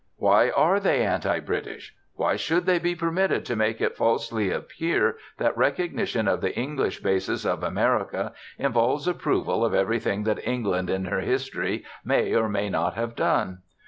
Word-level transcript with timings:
Why 0.17 0.49
are 0.49 0.79
they 0.79 1.03
anti 1.05 1.39
British? 1.41 1.95
Why 2.15 2.35
should 2.35 2.65
they 2.65 2.79
be 2.79 2.95
permitted 2.95 3.45
to 3.45 3.55
make 3.55 3.79
it 3.79 3.95
falsely 3.95 4.49
appear 4.49 5.17
that 5.37 5.55
recognition 5.55 6.27
of 6.27 6.41
the 6.41 6.57
English 6.57 7.01
basis 7.01 7.45
of 7.45 7.61
America 7.61 8.33
involves 8.57 9.07
approval 9.07 9.63
of 9.63 9.75
everything 9.75 10.23
that 10.23 10.43
England 10.43 10.89
in 10.89 11.05
her 11.05 11.19
history 11.19 11.85
may 12.03 12.33
or 12.33 12.49
may 12.49 12.67
not 12.67 12.95
have 12.95 13.15
done? 13.15 13.59